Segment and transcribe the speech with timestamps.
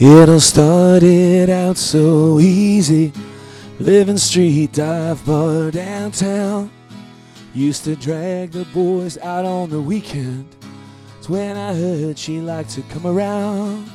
[0.00, 3.12] It all started out so easy.
[3.80, 6.70] Living street dive bar downtown.
[7.52, 10.54] Used to drag the boys out on the weekend.
[11.18, 13.90] It's when I heard she liked to come around.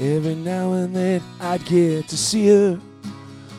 [0.00, 2.80] Every now and then I'd get to see her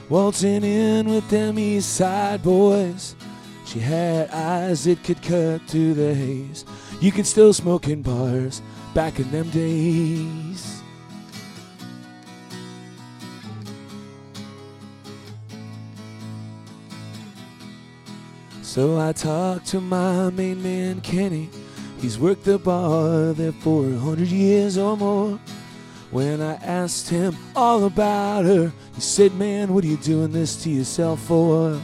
[0.10, 3.16] waltzing in with them East Side boys.
[3.64, 6.66] She had eyes that could cut through the haze.
[7.00, 8.64] You could still smoke in bars
[8.96, 10.77] back in them days.
[18.68, 21.50] So I talked to my main man Kenny.
[22.02, 25.40] He's worked the bar there for a hundred years or more.
[26.12, 30.62] When I asked him all about her, he said, Man, what are you doing this
[30.64, 31.80] to yourself for?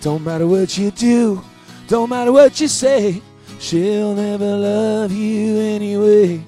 [0.00, 1.40] Don't matter what you do,
[1.86, 3.22] don't matter what you say,
[3.60, 6.44] she'll never love you anyway.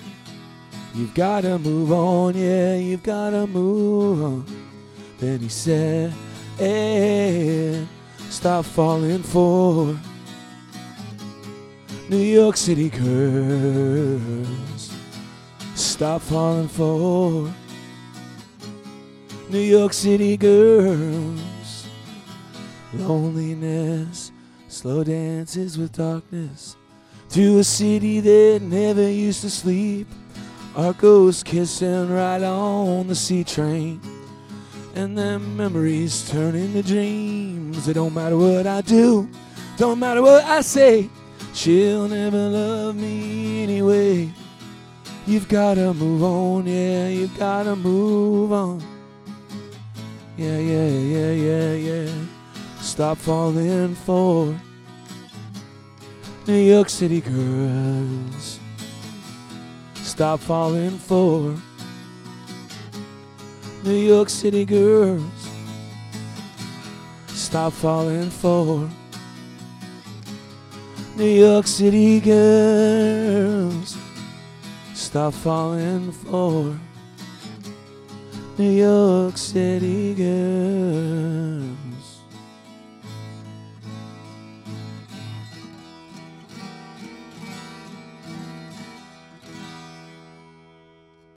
[0.92, 4.46] You've gotta move on, yeah, you've gotta move on.
[5.20, 6.12] Then he said,
[6.58, 7.86] Hey,
[8.44, 9.98] stop falling for
[12.10, 14.20] New York City girls.
[15.74, 17.50] Stop falling for
[19.48, 21.86] New York City girls.
[22.92, 24.30] Loneliness,
[24.68, 26.76] slow dances with darkness.
[27.30, 30.06] To a city that never used to sleep.
[30.76, 34.02] Our ghosts kissing right on the C train.
[34.94, 37.88] And then memories turn into dreams.
[37.88, 39.28] It don't matter what I do,
[39.76, 41.10] don't matter what I say.
[41.52, 44.32] She'll never love me anyway.
[45.26, 48.82] You've gotta move on, yeah, you've gotta move on.
[50.36, 52.12] Yeah, yeah, yeah, yeah, yeah.
[52.80, 54.54] Stop falling for
[56.46, 58.60] New York City girls.
[59.94, 61.56] Stop falling for
[63.84, 65.50] New York City girls.
[67.26, 68.88] Stop falling for
[71.16, 73.94] New York City girls.
[74.94, 76.74] Stop falling for
[78.56, 81.43] New York City girls.